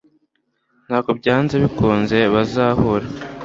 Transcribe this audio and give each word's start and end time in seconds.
ntabwo 0.87 1.11
byanze 1.19 1.55
bikunze 1.63 2.17
bazahura 2.33 3.07